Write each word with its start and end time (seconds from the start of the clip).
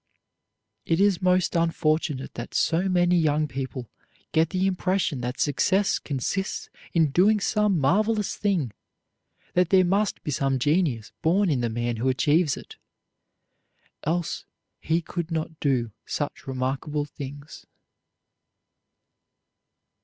It 0.83 0.99
is 0.99 1.21
most 1.21 1.55
unfortunate 1.55 2.33
that 2.33 2.55
so 2.55 2.89
many 2.89 3.15
young 3.15 3.47
people 3.47 3.87
get 4.31 4.49
the 4.49 4.65
impression 4.65 5.21
that 5.21 5.39
success 5.39 5.99
consists 5.99 6.71
in 6.91 7.11
doing 7.11 7.39
some 7.39 7.77
marvelous 7.79 8.35
thing, 8.35 8.71
that 9.53 9.69
there 9.69 9.85
must 9.85 10.23
be 10.23 10.31
some 10.31 10.57
genius 10.57 11.11
born 11.21 11.51
in 11.51 11.61
the 11.61 11.69
man 11.69 11.97
who 11.97 12.09
achieves 12.09 12.57
it, 12.57 12.77
else 14.03 14.43
he 14.79 15.03
could 15.03 15.29
not 15.29 15.59
do 15.59 15.91
such 16.07 16.47
remarkable 16.47 17.05
things. 17.05 17.67